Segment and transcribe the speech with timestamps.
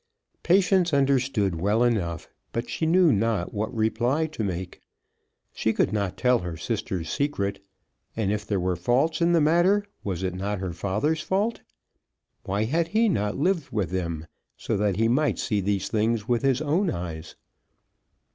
[0.41, 4.81] Patience understood well enough, but knew not what reply to make.
[5.53, 7.63] She could not tell her sister's secret.
[8.15, 11.61] And if there were faults in the matter, was it not her father's fault?
[12.45, 14.25] Why had he not lived with them,
[14.57, 17.35] so that he might see these things with his own eyes?